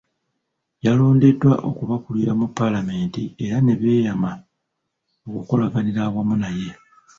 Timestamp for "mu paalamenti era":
2.39-3.57